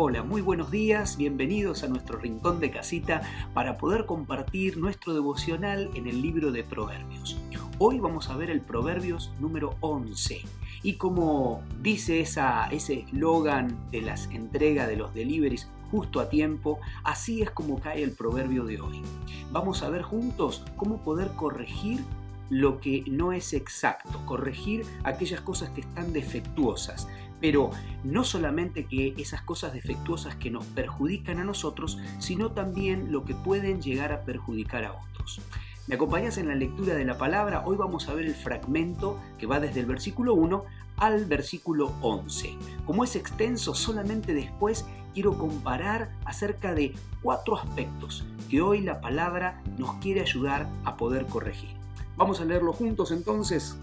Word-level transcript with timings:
Hola, 0.00 0.22
muy 0.22 0.42
buenos 0.42 0.70
días, 0.70 1.16
bienvenidos 1.16 1.82
a 1.82 1.88
nuestro 1.88 2.20
rincón 2.20 2.60
de 2.60 2.70
casita 2.70 3.20
para 3.52 3.78
poder 3.78 4.06
compartir 4.06 4.76
nuestro 4.76 5.12
devocional 5.12 5.90
en 5.94 6.06
el 6.06 6.22
libro 6.22 6.52
de 6.52 6.62
Proverbios. 6.62 7.36
Hoy 7.78 7.98
vamos 7.98 8.30
a 8.30 8.36
ver 8.36 8.48
el 8.48 8.60
Proverbios 8.60 9.32
número 9.40 9.74
11 9.80 10.42
y 10.84 10.92
como 10.92 11.64
dice 11.82 12.20
ese 12.20 12.94
eslogan 13.00 13.90
de 13.90 14.02
las 14.02 14.26
entregas 14.26 14.86
de 14.86 14.94
los 14.94 15.12
deliveries 15.14 15.68
justo 15.90 16.20
a 16.20 16.28
tiempo, 16.28 16.78
así 17.02 17.42
es 17.42 17.50
como 17.50 17.80
cae 17.80 18.04
el 18.04 18.12
proverbio 18.12 18.66
de 18.66 18.80
hoy. 18.80 19.02
Vamos 19.50 19.82
a 19.82 19.88
ver 19.88 20.02
juntos 20.02 20.62
cómo 20.76 20.98
poder 20.98 21.32
corregir 21.34 22.04
lo 22.50 22.80
que 22.80 23.04
no 23.08 23.32
es 23.32 23.52
exacto, 23.52 24.20
corregir 24.26 24.86
aquellas 25.04 25.40
cosas 25.40 25.70
que 25.70 25.80
están 25.80 26.12
defectuosas. 26.12 27.08
Pero 27.40 27.70
no 28.04 28.24
solamente 28.24 28.86
que 28.86 29.14
esas 29.16 29.42
cosas 29.42 29.72
defectuosas 29.72 30.36
que 30.36 30.50
nos 30.50 30.64
perjudican 30.66 31.38
a 31.38 31.44
nosotros, 31.44 31.98
sino 32.18 32.52
también 32.52 33.12
lo 33.12 33.24
que 33.24 33.34
pueden 33.34 33.80
llegar 33.80 34.12
a 34.12 34.22
perjudicar 34.22 34.84
a 34.84 34.92
otros. 34.92 35.40
¿Me 35.86 35.94
acompañas 35.94 36.36
en 36.36 36.48
la 36.48 36.54
lectura 36.54 36.94
de 36.94 37.06
la 37.06 37.16
palabra? 37.16 37.62
Hoy 37.64 37.76
vamos 37.76 38.08
a 38.08 38.14
ver 38.14 38.26
el 38.26 38.34
fragmento 38.34 39.18
que 39.38 39.46
va 39.46 39.58
desde 39.58 39.80
el 39.80 39.86
versículo 39.86 40.34
1 40.34 40.64
al 40.98 41.24
versículo 41.24 41.94
11. 42.02 42.56
Como 42.84 43.04
es 43.04 43.16
extenso, 43.16 43.74
solamente 43.74 44.34
después 44.34 44.84
quiero 45.14 45.38
comparar 45.38 46.10
acerca 46.26 46.74
de 46.74 46.94
cuatro 47.22 47.56
aspectos 47.56 48.26
que 48.50 48.60
hoy 48.60 48.82
la 48.82 49.00
palabra 49.00 49.62
nos 49.78 49.94
quiere 49.94 50.20
ayudar 50.20 50.68
a 50.84 50.96
poder 50.96 51.26
corregir. 51.26 51.70
Vamos 52.16 52.40
a 52.40 52.44
leerlo 52.44 52.72
juntos 52.72 53.10
entonces, 53.10 53.78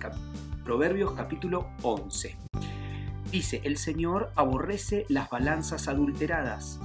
Proverbios 0.64 1.14
capítulo 1.14 1.68
11. 1.84 2.45
Dice, 3.32 3.62
el 3.64 3.78
Señor 3.78 4.32
aborrece 4.36 5.06
las 5.10 5.30
balanzas 5.30 5.88
adulteradas, 5.88 6.80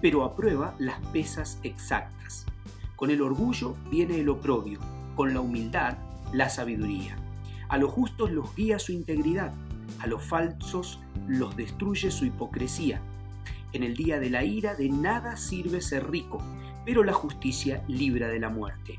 pero 0.00 0.24
aprueba 0.24 0.74
las 0.78 1.00
pesas 1.06 1.58
exactas. 1.62 2.46
Con 2.96 3.10
el 3.10 3.20
orgullo 3.20 3.76
viene 3.90 4.20
el 4.20 4.28
oprobio, 4.28 4.80
con 5.16 5.34
la 5.34 5.40
humildad 5.40 5.98
la 6.32 6.48
sabiduría. 6.48 7.16
A 7.68 7.78
los 7.78 7.90
justos 7.90 8.30
los 8.30 8.54
guía 8.54 8.78
su 8.78 8.92
integridad, 8.92 9.52
a 9.98 10.06
los 10.06 10.22
falsos 10.22 11.00
los 11.26 11.56
destruye 11.56 12.10
su 12.10 12.24
hipocresía. 12.24 13.00
En 13.72 13.82
el 13.82 13.96
día 13.96 14.20
de 14.20 14.30
la 14.30 14.44
ira 14.44 14.74
de 14.74 14.88
nada 14.88 15.36
sirve 15.36 15.80
ser 15.80 16.10
rico, 16.10 16.42
pero 16.84 17.04
la 17.04 17.12
justicia 17.12 17.82
libra 17.88 18.28
de 18.28 18.40
la 18.40 18.48
muerte. 18.48 18.98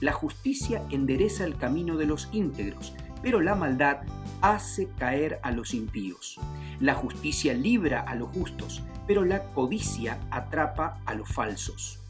La 0.00 0.12
justicia 0.12 0.82
endereza 0.90 1.44
el 1.44 1.56
camino 1.56 1.96
de 1.96 2.06
los 2.06 2.28
íntegros, 2.32 2.94
pero 3.24 3.40
la 3.40 3.54
maldad 3.54 4.02
hace 4.42 4.90
caer 4.98 5.40
a 5.42 5.50
los 5.50 5.72
impíos. 5.72 6.38
La 6.78 6.92
justicia 6.92 7.54
libra 7.54 8.00
a 8.00 8.14
los 8.14 8.28
justos, 8.28 8.82
pero 9.06 9.24
la 9.24 9.44
codicia 9.54 10.20
atrapa 10.30 11.00
a 11.06 11.14
los 11.14 11.26
falsos. 11.30 12.00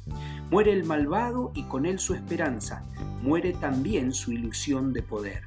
Muere 0.50 0.72
el 0.72 0.82
malvado 0.82 1.52
y 1.54 1.62
con 1.62 1.86
él 1.86 2.00
su 2.00 2.14
esperanza, 2.14 2.82
muere 3.22 3.52
también 3.52 4.12
su 4.12 4.32
ilusión 4.32 4.92
de 4.92 5.02
poder. 5.02 5.42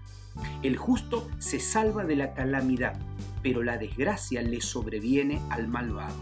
El 0.63 0.77
justo 0.77 1.27
se 1.37 1.59
salva 1.59 2.05
de 2.05 2.15
la 2.15 2.33
calamidad, 2.33 2.97
pero 3.43 3.61
la 3.61 3.77
desgracia 3.77 4.41
le 4.41 4.61
sobreviene 4.61 5.41
al 5.49 5.67
malvado. 5.67 6.15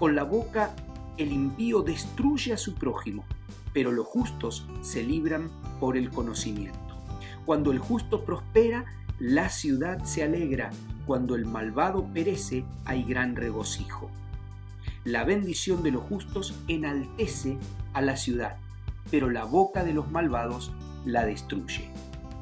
Con 0.00 0.16
la 0.16 0.24
boca 0.24 0.74
el 1.16 1.32
impío 1.32 1.82
destruye 1.82 2.52
a 2.52 2.56
su 2.56 2.74
prójimo, 2.74 3.24
pero 3.72 3.92
los 3.92 4.06
justos 4.06 4.66
se 4.80 5.04
libran 5.04 5.48
por 5.78 5.96
el 5.96 6.10
conocimiento. 6.10 6.83
Cuando 7.46 7.72
el 7.72 7.78
justo 7.78 8.24
prospera, 8.24 8.84
la 9.18 9.48
ciudad 9.48 10.04
se 10.04 10.22
alegra, 10.22 10.70
cuando 11.06 11.34
el 11.34 11.44
malvado 11.44 12.04
perece, 12.12 12.64
hay 12.84 13.04
gran 13.04 13.36
regocijo. 13.36 14.10
La 15.04 15.24
bendición 15.24 15.82
de 15.82 15.90
los 15.90 16.02
justos 16.02 16.54
enaltece 16.66 17.58
a 17.92 18.00
la 18.00 18.16
ciudad, 18.16 18.56
pero 19.10 19.28
la 19.28 19.44
boca 19.44 19.84
de 19.84 19.92
los 19.92 20.10
malvados 20.10 20.72
la 21.04 21.26
destruye. 21.26 21.90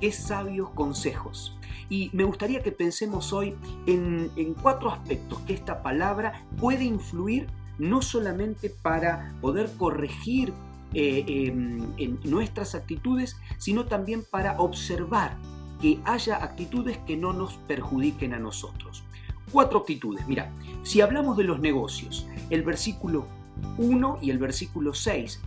Qué 0.00 0.12
sabios 0.12 0.70
consejos. 0.70 1.56
Y 1.88 2.10
me 2.12 2.24
gustaría 2.24 2.62
que 2.62 2.72
pensemos 2.72 3.32
hoy 3.32 3.54
en, 3.86 4.30
en 4.36 4.54
cuatro 4.54 4.90
aspectos 4.90 5.40
que 5.40 5.54
esta 5.54 5.82
palabra 5.82 6.46
puede 6.58 6.84
influir 6.84 7.48
no 7.78 8.00
solamente 8.00 8.70
para 8.70 9.34
poder 9.40 9.70
corregir 9.76 10.52
eh, 10.94 11.24
em, 11.26 11.92
en 11.98 12.20
nuestras 12.24 12.74
actitudes, 12.74 13.36
sino 13.58 13.86
también 13.86 14.24
para 14.30 14.60
observar 14.60 15.36
que 15.80 15.98
haya 16.04 16.42
actitudes 16.42 16.98
que 16.98 17.16
no 17.16 17.32
nos 17.32 17.54
perjudiquen 17.66 18.34
a 18.34 18.38
nosotros. 18.38 19.02
Cuatro 19.50 19.80
actitudes. 19.80 20.26
Mira, 20.26 20.52
si 20.82 21.00
hablamos 21.00 21.36
de 21.36 21.44
los 21.44 21.60
negocios, 21.60 22.26
el 22.50 22.62
versículo 22.62 23.26
1 23.78 24.18
y 24.22 24.30
el 24.30 24.38
versículo 24.38 24.94
6, 24.94 25.40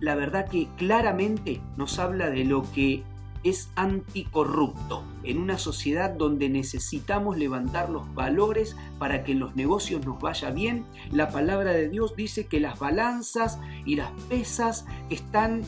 la 0.00 0.14
verdad 0.14 0.48
que 0.48 0.68
claramente 0.76 1.60
nos 1.76 1.98
habla 1.98 2.30
de 2.30 2.44
lo 2.44 2.70
que 2.72 3.02
es 3.48 3.70
anticorrupto, 3.76 5.04
en 5.22 5.38
una 5.38 5.58
sociedad 5.58 6.10
donde 6.10 6.48
necesitamos 6.48 7.38
levantar 7.38 7.90
los 7.90 8.12
valores 8.14 8.76
para 8.98 9.22
que 9.22 9.32
en 9.32 9.40
los 9.40 9.54
negocios 9.54 10.04
nos 10.04 10.20
vaya 10.20 10.50
bien. 10.50 10.84
La 11.12 11.30
palabra 11.30 11.72
de 11.72 11.88
Dios 11.88 12.16
dice 12.16 12.46
que 12.46 12.60
las 12.60 12.78
balanzas 12.78 13.58
y 13.84 13.96
las 13.96 14.10
pesas 14.28 14.86
que 15.08 15.14
están 15.14 15.62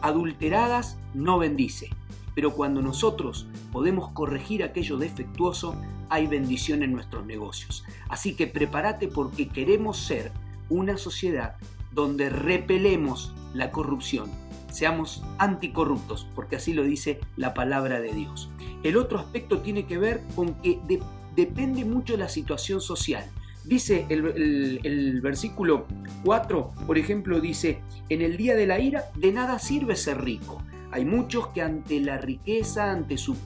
adulteradas 0.00 0.96
no 1.12 1.38
bendice. 1.38 1.90
Pero 2.34 2.52
cuando 2.54 2.82
nosotros 2.82 3.46
podemos 3.70 4.10
corregir 4.12 4.64
aquello 4.64 4.96
defectuoso, 4.96 5.76
hay 6.08 6.26
bendición 6.26 6.82
en 6.82 6.92
nuestros 6.92 7.26
negocios. 7.26 7.84
Así 8.08 8.34
que 8.34 8.46
prepárate 8.46 9.08
porque 9.08 9.48
queremos 9.48 9.98
ser 9.98 10.32
una 10.68 10.96
sociedad 10.96 11.56
donde 11.92 12.28
repelemos 12.28 13.34
la 13.52 13.70
corrupción, 13.70 14.30
seamos 14.74 15.22
anticorruptos, 15.38 16.26
porque 16.34 16.56
así 16.56 16.72
lo 16.72 16.82
dice 16.82 17.20
la 17.36 17.54
palabra 17.54 18.00
de 18.00 18.12
Dios. 18.12 18.50
El 18.82 18.96
otro 18.96 19.20
aspecto 19.20 19.60
tiene 19.60 19.86
que 19.86 19.98
ver 19.98 20.20
con 20.34 20.54
que 20.54 20.80
depende 21.36 21.84
mucho 21.84 22.14
de 22.14 22.18
la 22.18 22.28
situación 22.28 22.80
social. 22.80 23.24
Dice 23.64 24.04
el, 24.08 24.80
el, 24.84 25.20
versículo 25.22 25.86
4, 26.24 26.72
por 26.86 26.98
ejemplo, 26.98 27.40
dice, 27.40 27.80
en 28.08 28.20
el 28.20 28.36
día 28.36 28.56
de 28.56 28.66
la 28.66 28.80
ira 28.80 29.04
de 29.14 29.32
nada 29.32 29.60
sirve 29.60 29.94
ser 29.94 30.22
rico. 30.22 30.60
Hay 30.90 31.04
muchos 31.04 31.46
que 31.48 31.62
ante 31.62 32.00
la 32.00 32.18
riqueza, 32.18 32.90
ante 32.90 33.16
su 33.16 33.36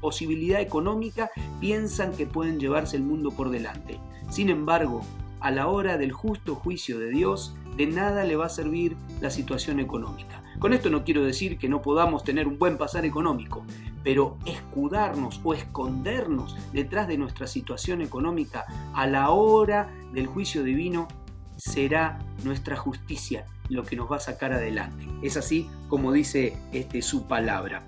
posibilidad 0.00 0.60
económica, 0.60 1.30
piensan 1.60 2.12
que 2.12 2.26
pueden 2.26 2.58
llevarse 2.58 2.96
el 2.96 3.02
mundo 3.04 3.30
por 3.30 3.50
delante. 3.50 4.00
Sin 4.30 4.48
embargo, 4.48 5.02
a 5.40 5.50
la 5.50 5.68
hora 5.68 5.98
del 5.98 6.12
justo 6.12 6.54
juicio 6.54 6.98
de 6.98 7.10
Dios, 7.10 7.54
de 7.76 7.86
nada 7.86 8.24
le 8.24 8.36
va 8.36 8.46
a 8.46 8.50
servir 8.50 8.96
la 9.20 9.30
situación 9.30 9.80
económica. 9.80 10.42
Con 10.58 10.72
esto 10.72 10.90
no 10.90 11.04
quiero 11.04 11.24
decir 11.24 11.58
que 11.58 11.68
no 11.68 11.82
podamos 11.82 12.24
tener 12.24 12.46
un 12.46 12.58
buen 12.58 12.78
pasar 12.78 13.04
económico, 13.04 13.64
pero 14.02 14.38
escudarnos 14.46 15.40
o 15.42 15.54
escondernos 15.54 16.56
detrás 16.72 17.08
de 17.08 17.18
nuestra 17.18 17.46
situación 17.46 18.00
económica 18.00 18.66
a 18.94 19.06
la 19.06 19.30
hora 19.30 19.90
del 20.12 20.26
juicio 20.26 20.62
divino 20.62 21.08
será 21.56 22.18
nuestra 22.44 22.76
justicia 22.76 23.46
lo 23.68 23.84
que 23.84 23.96
nos 23.96 24.10
va 24.10 24.16
a 24.16 24.20
sacar 24.20 24.52
adelante. 24.52 25.06
Es 25.22 25.36
así 25.36 25.68
como 25.88 26.12
dice 26.12 26.56
este, 26.72 27.02
su 27.02 27.26
palabra. 27.26 27.84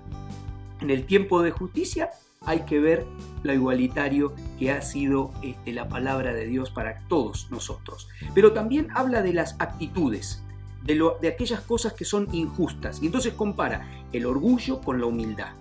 En 0.81 0.89
el 0.89 1.05
tiempo 1.05 1.41
de 1.41 1.51
justicia 1.51 2.09
hay 2.45 2.61
que 2.61 2.79
ver 2.79 3.05
lo 3.43 3.53
igualitario 3.53 4.33
que 4.57 4.71
ha 4.71 4.81
sido 4.81 5.31
este, 5.43 5.73
la 5.73 5.89
palabra 5.89 6.33
de 6.33 6.45
Dios 6.45 6.69
para 6.69 6.99
todos 7.07 7.49
nosotros. 7.51 8.07
Pero 8.33 8.53
también 8.53 8.87
habla 8.93 9.21
de 9.21 9.33
las 9.33 9.55
actitudes 9.59 10.43
de, 10.83 11.27
aquellas 11.27 11.61
cosas 11.61 11.93
que 11.93 12.05
son 12.05 12.27
injustas. 12.33 13.01
Y 13.01 13.07
entonces 13.07 13.33
compara 13.33 13.87
el 14.11 14.25
orgullo 14.25 14.81
con 14.81 14.99
la 14.99 15.07
humildad, 15.07 15.51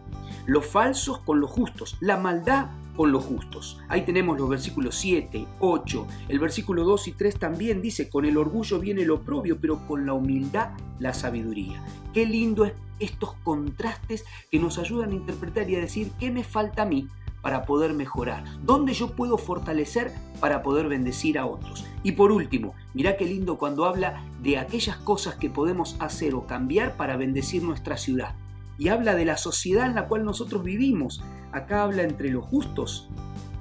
los 0.47 0.65
falsos 0.65 1.19
con 1.21 1.41
los 1.41 1.51
justos, 1.51 1.97
la 2.01 2.17
maldad 2.17 2.67
con 2.97 3.13
los 3.13 3.25
justos. 3.25 3.79
Ahí 3.89 4.03
tenemos 4.03 4.39
los 4.39 4.49
versículos 4.49 4.95
7, 4.97 5.47
8, 5.61 6.07
el 6.29 6.39
versículo 6.39 6.85
2 6.85 7.09
y 7.09 7.13
3 7.13 7.39
también 7.39 7.83
dice, 7.83 8.09
con 8.09 8.25
el 8.25 8.37
orgullo 8.37 8.79
viene 8.79 9.05
lo 9.05 9.23
propio, 9.23 9.59
pero 9.61 9.87
con 9.87 10.07
la 10.07 10.15
humildad 10.15 10.71
la 10.99 11.13
sabiduría. 11.13 11.85
Qué 12.13 12.27
lindo 12.27 12.65
es 12.65 12.73
estos 12.99 13.35
contrastes 13.45 14.25
que 14.51 14.59
nos 14.59 14.79
ayudan 14.79 15.11
a 15.11 15.15
interpretar 15.15 15.69
y 15.69 15.77
a 15.77 15.81
decir, 15.81 16.11
¿qué 16.19 16.31
me 16.31 16.45
falta 16.45 16.83
a 16.83 16.87
mí? 16.87 17.09
para 17.43 17.65
poder 17.65 17.93
mejorar? 17.95 18.43
¿Dónde 18.65 18.93
yo 18.93 19.15
puedo 19.15 19.39
fortalecer 19.39 20.13
para 20.41 20.65
poder 20.65 20.89
bendecir 20.89 21.39
a 21.39 21.47
otros? 21.47 21.87
Y 22.03 22.13
por 22.13 22.33
último, 22.33 22.75
mirá 22.93 23.17
qué 23.17 23.25
lindo 23.25 23.57
cuando 23.57 23.85
habla 23.85 24.25
de 24.43 24.59
aquellas 24.59 24.97
cosas 24.97 25.37
que 25.37 25.49
podemos 25.49 25.95
hacer 26.01 26.35
o 26.35 26.49
cambiar 26.49 26.97
para 26.97 27.17
bendecir 27.17 27.63
nuestra 27.63 27.99
ciudad. 27.99 28.35
Y 28.79 28.89
habla 28.89 29.15
de 29.15 29.25
la 29.25 29.37
sociedad 29.37 29.87
en 29.87 29.95
la 29.95 30.07
cual 30.07 30.25
nosotros 30.25 30.63
vivimos. 30.63 31.23
Acá 31.53 31.83
habla 31.83 32.03
entre 32.03 32.31
los 32.31 32.45
justos, 32.45 33.09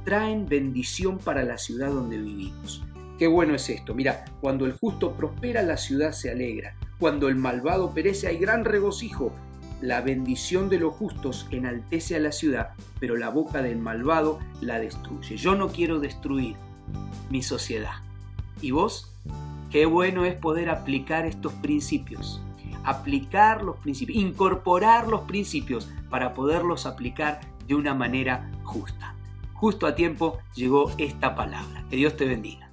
traen 0.03 0.47
bendición 0.47 1.17
para 1.17 1.43
la 1.43 1.57
ciudad 1.57 1.89
donde 1.89 2.17
vivimos. 2.17 2.83
Qué 3.17 3.27
bueno 3.27 3.55
es 3.55 3.69
esto. 3.69 3.95
Mira, 3.95 4.25
cuando 4.41 4.65
el 4.65 4.73
justo 4.73 5.13
prospera, 5.13 5.61
la 5.61 5.77
ciudad 5.77 6.11
se 6.11 6.31
alegra. 6.31 6.75
Cuando 6.99 7.29
el 7.29 7.35
malvado 7.35 7.93
perece, 7.93 8.27
hay 8.27 8.37
gran 8.37 8.65
regocijo. 8.65 9.31
La 9.81 10.01
bendición 10.01 10.69
de 10.69 10.79
los 10.79 10.93
justos 10.93 11.47
enaltece 11.51 12.15
a 12.15 12.19
la 12.19 12.31
ciudad, 12.31 12.71
pero 12.99 13.15
la 13.15 13.29
boca 13.29 13.61
del 13.61 13.77
malvado 13.77 14.39
la 14.61 14.79
destruye. 14.79 15.37
Yo 15.37 15.55
no 15.55 15.69
quiero 15.69 15.99
destruir, 15.99 16.55
mi 17.29 17.41
sociedad. 17.41 17.95
¿Y 18.61 18.71
vos? 18.71 19.13
Qué 19.71 19.85
bueno 19.85 20.25
es 20.25 20.35
poder 20.35 20.69
aplicar 20.69 21.25
estos 21.25 21.53
principios, 21.53 22.41
aplicar 22.85 23.63
los 23.63 23.77
principios, 23.77 24.17
incorporar 24.17 25.07
los 25.07 25.21
principios 25.21 25.89
para 26.09 26.33
poderlos 26.33 26.85
aplicar 26.85 27.41
de 27.67 27.75
una 27.75 27.93
manera 27.93 28.51
justa. 28.63 29.15
Justo 29.53 29.87
a 29.87 29.95
tiempo 29.95 30.39
llegó 30.53 30.91
esta 30.97 31.35
palabra. 31.35 31.85
Que 31.89 31.95
Dios 31.95 32.15
te 32.15 32.25
bendiga. 32.25 32.64